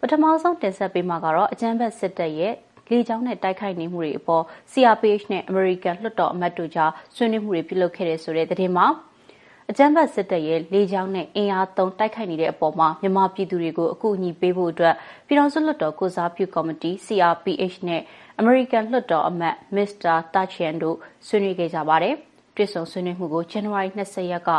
[0.00, 2.54] ပထမဆုံးတင်ဆက်ပေးမှာကတော့အကြမ်းဖက်စစ်တပ်ရဲ့
[2.90, 4.42] လေကြောင်းနဲ့တိုက်ခိုက်နေမှုတွေအပေါ်
[4.72, 8.86] CRPH နဲ့ American လွှတ်တော်အမတ်တို့ကြားဆွေးနွေးမှုတွေပြုလုပ်ခဲ့တဲ့ဆိုတဲ့သတင်းမှာ
[9.70, 14.94] အကြမ်းဖက်စစ်တပ်ရဲ့လေကြောင်းနဲ့အင်အားသုံးတိုက်ခိုက်နေတဲ့အပေါ်မှာမြန်မာပြည်သူတွေကိုအကူအညီပေးဖို့အတွက်
[15.26, 18.02] ပြည်ထောင်စုလွှတ်တော်ကိုစားပြုကော်မတီ CRPH နဲ့
[18.40, 20.16] American လွှတ်တော်အမတ် Mr.
[20.34, 22.14] Tachian တို့ဆွေးနွေးခဲ့ကြပါတယ်။
[22.56, 24.50] တွေ့ဆုံဆွေးနွေးမှုကို January 20ရက်က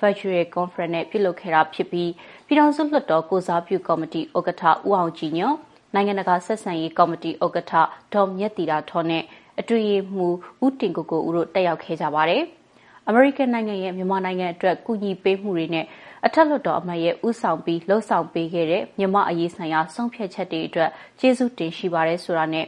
[0.00, 2.10] Virtual Conference နဲ့ပြုလုပ်ခဲ့တာဖြစ်ပြီး
[2.46, 5.56] ပြည်ထောင်စုလွှတ်တော်ကိုစားပြုကော်မတီဥက္ကဋ္ဌဦးအောင်ကြည်ညွန့်
[5.94, 7.72] နိုင်ငံတကာဆက်ဆံရေးကော်မတီဥက္ကဋ္ဌ
[8.14, 9.22] ဒေါ်မြတ်တီတာထော်နဲ့
[9.60, 10.26] အတွေ့အမှု
[10.64, 12.42] ဦးတင်ကိုကိုဦးတို့တက်ရောက်ခဲ့ကြပါတယ်။
[13.08, 15.86] အမေရိကန်နိုင်ငံရဲ့မြန်မာနိုင်ငံအတွက်ကူညီပေးမှုတွေနဲ့
[16.26, 20.90] အထက်လွှတ်တော်အမတ်ရဲ့ဥဆောင်ပြီးလှုပ်ဆောင်ပေးခဲ့တဲ့မြန်မာအရေးဆိုင်ရာဆုံးဖြတ်ချက်တွေအတွက်
[21.20, 22.66] ကျေးဇူးတင်ရှိပါတယ်ဆိုတာနဲ့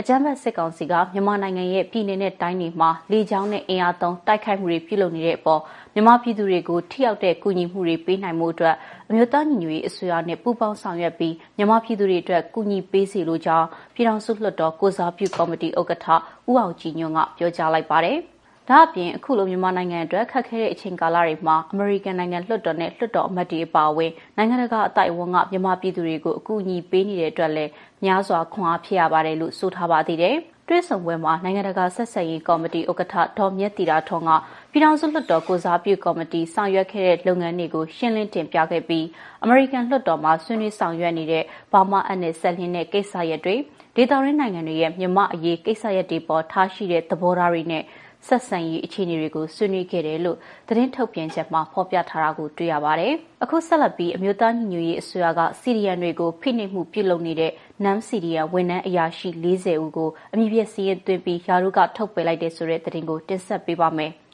[0.00, 5.60] အကြမ်းဖက်စစ်ကောင်စီကမြန်မာနိုင်ငံရဲ့ပြည်내နဲ့တိုင်းတွေမှာလေကြောင်းနဲ့အင်အားသုံးတိုက်ခိုက်မှုတွေပြုလုပ်နေတဲ့အပေါ်
[5.94, 8.76] မြန်မာပြည်သူတွေကိုထိရောက်တဲ့ကူညီမှုတွေပေးနိုင်မှုအတွက်
[9.08, 16.06] အမျိုးသားညီညွတ်ရေးအစိုးရနဲ့ပူးပေါင်းဆောင်ရွက်ပြီးမြန်မာပြည်သူတွေအတွက်ကူညီပေးစီလိုကြောင်းပြည်ထောင်စုလွှတ်တော်ကိုစားပြုကော်မတီဥက္ကဋ္ဌ
[16.50, 18.18] ဦးအောင်ကြည်ညွန့်ကပြောကြားလိုက်ပါတယ်။
[18.70, 27.70] ဒါအပြင်အခုလိုမြန်မာနိုင်ငံအတွက်ခက်ခဲတဲ့အချိန်ကာလတွေမှာအမေရိကန်နိုင်ငံလွှတ်တော်နဲ့လွှတ်တော်အမတ်တွေအပါအဝင်နိုင်ငံတကာအတိုင်းအဝန်ကမြန်မာပြည်သူတွေကိုအကူအညီပေးနေတဲ့အတွက်လည်း
[28.04, 30.36] များစွာခွန်အားဖြစ်ရပါတယ်လို့ဆိုထားပါသေးတယ်။
[30.68, 34.30] တွဲဆောင်ပွဲမှာနိုင်ငံတကာဆက်ဆံရေးကော်မတီဥက္ကဋ္ဌဒေါ်မြတ်တီတာထွန်းက
[34.72, 39.06] ပြည်ထောင်စုလွှတ်တော်ကိုစားပြုကော်မတီဆောင်ရွက်ခဲ့တဲ့လုပ်ငန်းတွေကိုရှင်းလင်းတင်ပြခဲ့ပြီး
[39.42, 43.56] အမေရိကန်လွှတ်တော်မှာဆွေးနွေးဆောင်ရွက်နေတဲ့ဘာမာအန်နဲ့ဆက်လင်းတဲ့ကိစ္စရပ်တွေ
[43.96, 47.82] ဒေတာရင်းနိုင်ငံတွေရဲ့မြန်မာအရေးကိစ္စရပ်တွေပေါ်ထားရှိတဲ့သဘောထားတွေနဲ့
[48.26, 57.52] ဆက်ဆံရေးအခြေအနေတွေကိုဆွေးနွေးခဲ့တယ်လို့သတင်းထုတ်ပြန်ချက်မှာဖော်ပြထားတာကိုတွေ့ရပါတယ်။အခုဆက်လက်ပြီးအမျိုးသားညီညွတ်ရေးအစိုးရကစီရီယန်တွေကိုဖိနှိပ်မှုပြုလုပ်နေတဲ့
[57.84, 64.12] နမ်စီရီယန်ဝန်ထမ်းအရာရှိ40ဦးကိုအမည်ပြစီရင်သွင်းပြီးယာရုကထုတ်ပယ်လိုက်တဲ့ဆိုတဲ့သတင်းကိုတင်ဆက်ပေးပါမယ်။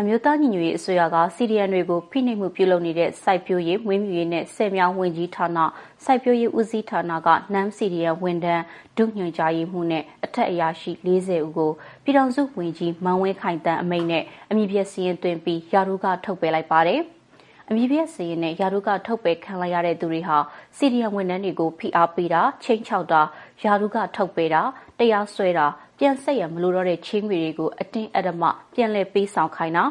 [0.00, 5.46] အမျိုးသားညီညွတ်ရေးအစိုးရကစီဒီအန်တွေကိုဖိနှိပ်မှုပြုလုပ်နေတဲ့စိုက်ပျိုးရေး၊မွေးမြူရေးနဲ့ဆည်မြောင်းဝန်ကြီးဌာန၊
[6.04, 8.64] စိုက်ပျိုးရေးဦးစီးဌာနကနမ်စီဒီအန်ဝန်ထမ်း
[8.96, 11.70] ဒုညွှန်ကြားရေးမှူးနဲ့အထက်အရာရှိ40ဦးကို
[12.06, 17.00] ပြည်ထောင်စုဝန်ကြီးမန်ဝင်းခိုင်တန်းအမိန့်နဲ့အမည်ပြစီရင်သွင်းပြီးယာရုကထုတ်ပယ်လိုက်ပါတယ်။
[17.68, 20.38] အမည်ပြစီရင်နဲ့ယာရုကထုတ်ပယ်ခံလိုက်ရတဲ့သူတွေဟာ
[20.76, 23.22] စီဒီအန်ဝန်ထမ်းတွေကိုဖိအားပေးတာချိန်ချောက်တာ
[23.62, 24.62] ယာရုကထုတ်ပယ်တာ
[24.98, 25.66] တရားစွဲတာ
[25.98, 29.84] ပြန်ဆက်ရမလို့တော့တဲ့ချင်းငွေတွေကိုအတင်းအဓမ္မပြန်လည်ပေးဆောင်ခိုင်းတာ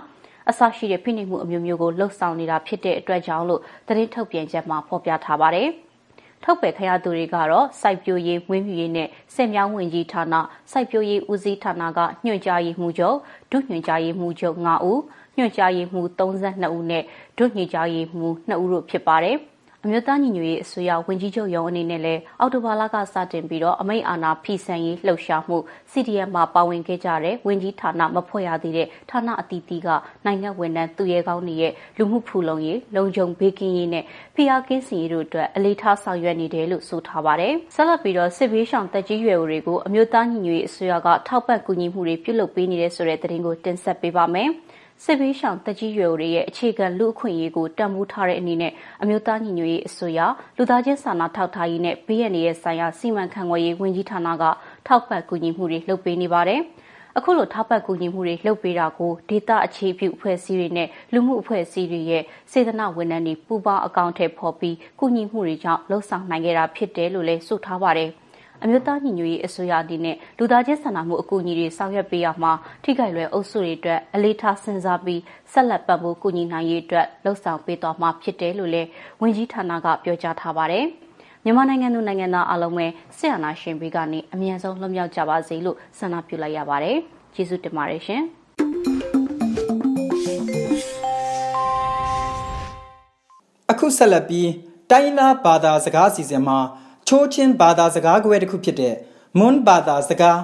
[0.49, 5.69] အဆရှိတဲ့ဖိနှိပ်မှုအမျိုးမျိုးကိုလှုပ်ဆောင်နေတာဖြစ်တဲ့အတွက်ကြောင့်လို့သတင်းထုတ်ပြန်ချက်မှာဖော်ပြထားပါတယ်။
[6.47, 10.36] ထုတ်ပယ်ခရသူတွေကတော့စိုက်ပျိုးရေး၊ဝင်းမြူရေးနဲ့စက်မြောင်းဝင်ကြီးဌာန
[10.71, 13.17] စိုက်ပျိုးရေးဦးစီးဌာနကညွှန်ကြားရေးမှူးချုပ်
[13.51, 15.01] ဒုညွှန်ကြားရေးမှူးချုပ်9ဦး
[15.38, 17.03] ညွှန်ကြားရေးမှူး32ဦးနဲ့
[17.38, 19.38] ဒုညွှန်ကြားရေးမှူး2ဦးတို့ဖြစ်ပါတယ်။
[19.88, 25.58] အမျိုးသားညီညွတ်ရေးအစိုးရဝန်ကြီးချုပ်ရုံးအနေနဲ့လည်းအော်တိုဘာလကစတင်ပြီးတော့အမိတ်အာဏာဖီဆန်ရေးလှုပ်ရှားမှု
[25.91, 29.88] CDM မှာပါဝင်ခဲ့ကြတဲ့ဝန်ကြီးဌာနမဖွဲ့ရသေးတဲ့ဌာနအသီးသီးက
[30.26, 34.04] နိုင်ငံဝန်ထမ်းသူရဲကောင်းတွေရဲ့လူမှုဖူလုံရေးလုံခြုံဘေးကင်းရေးနဲ့
[34.36, 44.50] ဖိအားကင်းစီရေးတို့အတွက်အလေးထားဆောင်ရွက်နေတယ်လို့ဆိုထားပါတယ်။ဆက်လက်ပြီးတော့စစ်ဘေးရှောင်တက်ကြီးရွယ်အိုတွေကိုအမျိုးသားညီညွတ်ရေးအစိုးရကထောက်ပံ့ကူညီမှုတွေပြုလုပ်ပေးနေတဲ့ဆိုတဲ့သတင်းကိုတင်ဆက်ပေးပါမယ်။
[45.03, 50.19] စစ်ဘေးရှောင်တကြီးရွယ်တွေရဲ့အခြေခံလူအခွင့်အရေးကိုတံမိုးထားတဲ့အနေနဲ့အမျိုးသားညီညွတ်ရေးအစိုးရ
[50.58, 54.43] လူသားချင်းစာနာထောက်ထားရေးနဲ့ဘေးရန်ရဲ့ဆိုင်ရာစီမံခန့်ခွဲရေးဝန်ကြီးဌာနက
[54.88, 56.62] ထောက်ပံ့ကူညီမှုတွေလုပ်ပေးနေပါတယ်။
[57.17, 68.12] အခုလိုထောက်ပံ့ကူညီမှုတွေလုပ်ပေးတာကိုဒေတာအခြေပြုအဖွဲ့အစည်းတွေနဲ့လူမှုအဖွဲ့အစည်းတွေရဲ့စေတနာဝန်ထမ်းတွေပူးပေါင်းအကောင့်ထဲပေါ်ပြီးကူညီမှုတွေကြောင့်လှုပ်ဆောင်နိုင်ခဲ့တာဖြစ်တယ်လို့လည်းဆိုထားပါတယ်။
[68.63, 72.52] အမျိုးသားညီညွတ်ရေးအစိုးရအနေနဲ့လူသားချင်းစာနာမှုအကူအညီတွေဆောင်ရွက်ပေးရမှာ
[72.84, 78.88] ထိခိုက်လွယ်အုပ်စုတွေအတွက်အလေးထားစဉ်းစားပြီးဆက်လက်ပတ်ဖို့ကူညီနိုင်ရေးအတွက်လှုံ့ဆော်ပေးသွားမှာဖြစ်တယ်လို့လည်း
[79.22, 80.86] ဝန်ကြီးဌာနကပြောကြားထားပါတယ်။
[81.44, 82.88] မြန်မာနိုင်ငံသူနိုင်ငံသားအလုံးပဲ
[83.18, 86.98] ဆရာနာရှင်ဘေးကနေအမြန်ဆုံးလွတ်မြောက်ကြပါစေလို့ဆန္ဒပြုလိုက်ရပါတယ်။
[87.36, 88.24] ကျေးဇူးတင်ပါတယ်ရှင်။
[93.72, 94.50] အခုဆက်လက်ပြီး
[94.91, 96.58] တိုင်းနာဘာသာစကားအစီအစဉ်မှာ
[97.08, 98.96] ချိုးချင်းဘာသာစကားကွဲတစ်ခုဖြစ်တဲ့
[99.39, 100.39] မွန်းဘာသာစကား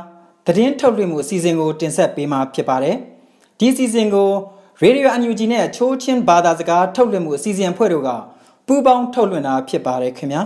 [0.47, 2.95] သတင်းထုတ်လွှင့်မှုအစီအစဉ်ကိုတင်ဆက်ပေးမှာဖြစ်ပါတယ်။
[3.59, 4.29] ဒီအစီအစဉ်ကို
[4.83, 8.09] Radio UNG နဲ့ချိုးချင်းဘာသာစကားထုတ်လွှင့်မှုအစီအစဉ်ဖွဲ့တို့က
[8.67, 10.41] ပူးပေါင်းထုတ်လွှင့်တာဖြစ်ပါတယ်ခင်ဗျာ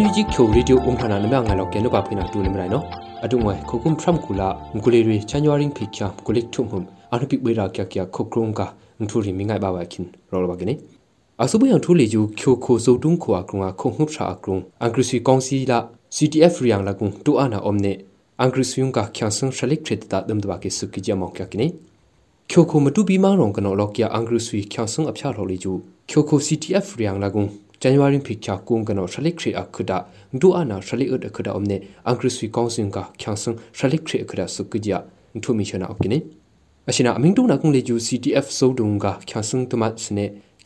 [0.00, 2.84] NUG ချိုရေဒီယိုအုံခနာနမငါလောကဲနုပါဖိနာတူနေမလိုက်နော်
[3.24, 6.80] အတုငွယ်ခုကုမ်ထရမ်ကူလာငကူလီရီချန်ယွာရင်ဖိချာကူလိကထုံဟုံ
[7.12, 8.60] အနုပိဝေရာကျကျခုကရုံက
[9.00, 10.74] ငထူရီမိငိုင်ဘာဝခင်ရောလဘကနေ
[11.42, 15.78] အဆုဘယံထူလီယူချိုခိုဆိုတုံခွာကရုံခုံဟုချာကရုံအင်္ဂရိစီကောင်စီလာ
[16.16, 17.92] CTF ရီယံလကုံတူအနာအုံနေ
[18.40, 19.30] အင်္ဂရိစီယုံကချန်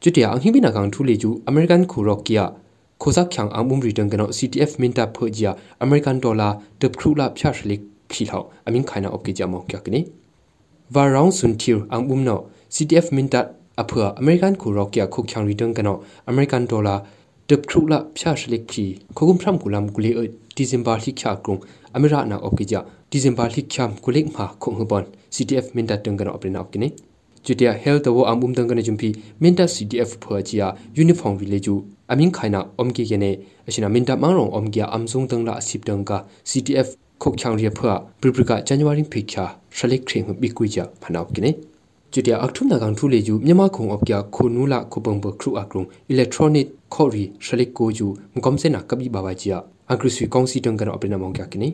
[0.00, 2.44] chutia ang hibina kang thu le ju American khurok kia
[2.98, 7.80] khosak khyang angbum ri dung kano CTF minta phojia American dollar de khrula phya shlik
[8.08, 10.00] khilhaw aming khaina op kiji amok kya kini
[10.94, 12.36] va round sun thir angbum no
[12.74, 13.42] CTF minta
[13.80, 15.96] အဖွာအမေရိကန်ကိုရော့ကီယာခုချောင်ရီတန်ကနော
[16.28, 16.94] အမေရိကန်ဒေါ်လာ
[17.48, 18.84] ဒပ်ခရုလာဖြာရှလိကချီ
[19.16, 20.10] ခုကုမ်ဖရမ်ကူလမ်ကူလီ
[20.56, 21.54] ဒီဇင်ဘာလိချာကုံ
[21.96, 22.74] အမေရနာအော့ကိကြ
[23.10, 26.88] ဒီဇင်ဘာလိခ ्याम ကုလိကမှာခုံဟဘန် CTF မင်တာတန်ကနောပရနာကိနေ
[27.44, 29.08] ကျူတယာဟဲလ်တဝအမ်အုံတန်ကနဂျုံဖီ
[29.42, 31.74] မင်တာ CTF ဖော်ချီယာယူနီဖောင်းရီလေကျူ
[32.12, 33.30] အမင်းခိုင်နာအုံကိကနေ
[33.68, 36.12] အရှင်နာမင်တာမန်ရောအုံကိယာအမ်ဇုံတန်လာအစစ်တန်က
[36.50, 36.88] CTF
[37.22, 39.44] ခုတ်ချောင်ရီဖော်ပရပရကဇန်နဝါရီဖိခါ
[39.76, 41.50] ရှလက်ခရင်ဘီကွီကြဖနာကိနေ
[42.12, 49.58] ကျူတယာအထုမနာကန်ထူလေယူမြန်မာခုံအော့ကျာခုနူလာခုပုံဘခရုအကရုံအီလက်ထရောနစ်ခေါရီရှလက်ကိုယူမကွန်စနာကဘီဘာဝါချီယာ
[49.90, 51.68] အဂရစီကောင်စီတန်ကတော့အပနာမောင်ကကိနေ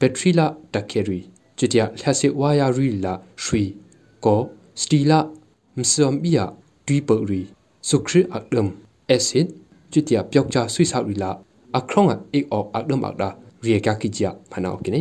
[0.00, 1.20] battery la takeri
[1.56, 3.76] chitia lhase waya ri la shui
[4.20, 5.18] ko stila
[5.76, 6.44] msom bia
[6.86, 7.42] twi pa ri
[7.82, 8.68] sukri akdum
[9.08, 9.46] acid
[9.92, 11.30] chitia pyokcha sui sa ri la
[11.72, 13.28] akrong a ek ok akdum akda
[13.62, 15.00] ri ka ki jia phana okini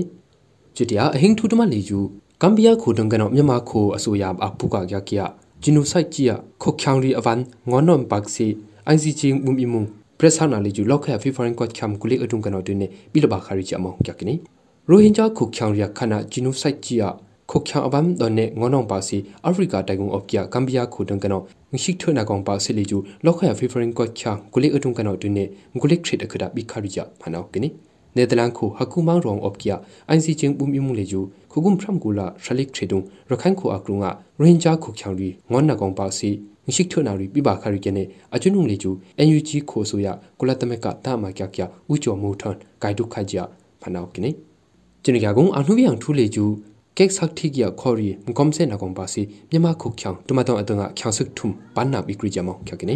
[0.75, 2.01] chitia ahing thu tama le ju
[2.41, 5.21] ကမ်ဘီယာခိုဒံကနောမြန်မာခိုအစိုးရအပူကကြကရ
[5.61, 7.39] ဂျီနိုဆိုက်ချီယခိုချောင်ရီအဝန်
[7.69, 8.47] ငေါနွန်ပတ်စီ
[8.85, 9.98] အိုင်စီချင်းဘုံအီမုံပရက်ဆာနာလီဂျူလောက်ခဖီဖိုရင်ကွတ်ချမ်ကူလီအဒုံကနောတွင်နေဘီလဘာခရီချအမော
[13.91, 14.36] င်ကြကနီ
[14.89, 17.03] ရိုဟင်ဂျာခိုချောင်ရီခနာဂျီနိုဆိုက်ချီယ
[17.51, 21.41] ခိုချောင်အဝန်ဒွန်နေငေါနွန်ပါစီအာဖရိကတိုင်ကုံအော့ကီယာကမ်ဘီယာခိုဒံကနောင
[21.84, 25.45] ရှိထွနာကောင်ပါစီလီဂျူလောက်ခဖီဖိုရင်ကွတ်ချမ်ကူလီအဒုံကနောတွင်နေ
[25.77, 27.69] ငူလိခရစ်အခဒဘီခရီချဖနောက်ကနီ
[28.15, 29.75] နေဒလန်ခုဟကူမောင်ရောင်အော့ကီယာ
[30.10, 36.29] အိုင်စီချင်းဘုံအီမုံလေဂျူခုကုမ်ဖရမ်ကူလာရှလိကထေတုံရခိုင်ခုအကရုငါရင်ဂျာခုချောင်ရီငွန်နကောင်ပါစီ
[36.75, 38.03] ရှိထွနာရီပြပါခရီကနေ
[38.36, 38.91] အကျွနုံလေကျူ
[39.27, 40.08] NUG ခိုဆိုရ
[40.39, 41.60] ကုလသမက်ကတာမကြကြ
[41.91, 43.36] ဥကျော်မူထွန်ဂိုင်ဒုခကြ
[43.82, 44.32] ဖနာကိနေ
[45.03, 46.45] ကျင်ရကုံအနှုယံထူလေကျူ
[46.97, 52.95] ကက်ဆက်တိကခေါ်ရီမကွန်ဆေနကောင်ပါစီမြန်မာခုချောင်တမတောအတငါချောင်စက်ထုံပန်းနာဘီကရီကြမောခကိနေ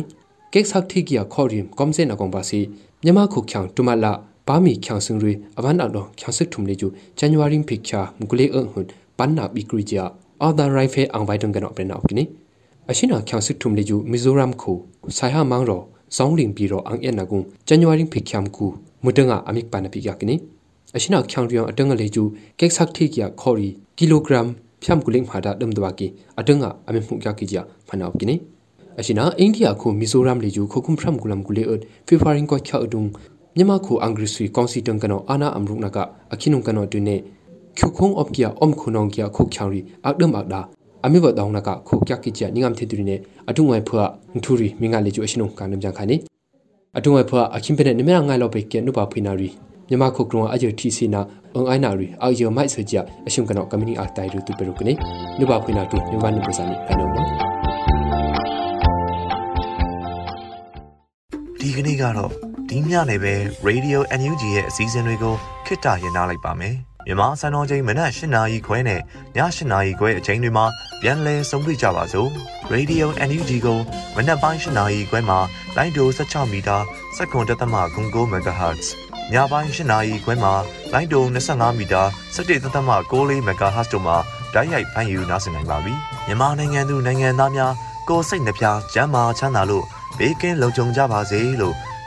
[0.54, 2.60] ကက်ဆက်တိကခေါ်ရီကွန်ဆေနကောင်ပါစီ
[3.04, 4.12] မြန်မာခုချောင်တမလာ
[4.48, 5.32] ပါမီချောင်စင်ရီ
[12.84, 14.72] အဘန်အတော့ချောင်စက်ထုံလေကျူဇန်နဝါရီဖိချာမူကလေးအဟွန်ပန်နာဘီကရီဂျာအော်ဒါရိုင်ဖေအောင်ဘိုင်တန်ကတော့ပြန်တော့ကိနေအရှိနာချောင်စက်ထုံလေကျူမီဇိုရမ်ခု
[15.18, 15.82] ဆိုင်ဟာမောင်ရော
[16.16, 18.66] ဇောင်းလင်ပြီးတော့အန်အက်နာကုဇန်နဝါရီဖိချမ်ကူ
[19.06, 20.36] မတငါအမိကပန်နပိကကိနေ
[20.96, 22.24] အရှိနာချောင်ရီအောင်အတငါလေကျူ
[22.60, 24.48] ကက်ဆက်ထိကရခေါ်ရီကီလိုဂရမ်
[24.84, 26.08] ဖြမ်ကူလင်းမာတာဒမ်ဒဝကီ
[26.40, 27.56] အတငါအမိမှုကကိကြ
[27.88, 28.36] ဖနာကိနေ
[29.00, 33.04] အရှိနာအိန္ဒိယခုမီဇိုရမ်လေကျူခုခုမ်ဖရမ်ကူလမ်ကူလေအတ်ဖေဖာရင်ကောချာအဒုံ
[33.56, 35.98] မြန်မာခုအင်္ဂရိစီကောင်စီတန်ကနောအာနာအမ်ရုနက
[36.34, 37.16] အခင်းုံကနောတွင်နေ
[37.78, 40.62] ခုခုံအော့ကီယာအုံခုနောင်ကီယာခုချောင်ရီအဒမ်အဒါ
[41.06, 43.16] အမေဘဒေါနကခုကကီချာနိငမ်ထေတူရီနေ
[43.50, 46.16] အတုငွေဖွာငထူရီမင်္ဂလေးကျအရှင်ုံကန်နမ်ကြခါနေ
[46.98, 49.50] အတုငွေဖွာအခင်းပနေနမငါလောပေကေနုပါဖိနာရီ
[49.90, 51.22] မြန်မာခုကရုံအဂျတီစီနာ
[51.56, 52.96] အင်အိုင်နာရီအာယောမိုက်ဆကြ
[53.28, 54.94] အရှင်ကနောကမနီအတိုင်ရူတူပေရုကနေ
[55.40, 57.10] နုပါဖိနာတူမြန်မာနုပစာနီဖိုင်နော
[61.60, 62.32] ဒီကနေ့ကတော့
[62.70, 63.34] ဒီညနေပဲ
[63.68, 65.34] Radio NUG ရဲ့အစည်းအဝေးတွေကို
[65.66, 69.02] ခਿੱတရရနိုင်ပါမယ်။မြန်မာစံတော်ချိန်မနက်၈နာရီခွဲနဲ့ည
[69.38, 70.66] ၈နာရီခွဲအချိန်တွေမှာ
[71.06, 72.30] ပြန်လည်ဆုံးဖြတ်ကြပါစို့။
[72.74, 73.80] Radio NUG ကို
[74.16, 75.40] မနက်ပိုင်း၈နာရီခွဲမှာ
[75.78, 76.78] လိုင်းဒို16မီတာ
[77.18, 78.86] စက္ကန့်တသမ9 MHz
[79.34, 80.54] ညပိုင်း၈နာရီခွဲမှာ
[80.94, 82.02] လိုင်းဒို25မီတာ
[82.36, 84.18] 17သမ6 MHz တို့မှာ
[84.54, 85.94] ဓာတ်ရိုက်ဖမ်းယူနိုင်နိုင်ပါပြီ။
[86.28, 87.74] မြန်မာနိုင်ငံသူနိုင်ငံသားများ
[88.10, 89.86] ကိုစိတ်နှပြကျန်းမာချမ်းသာလို့
[90.18, 91.76] ဘေးကင်းလုံခြုံကြပါစေလို့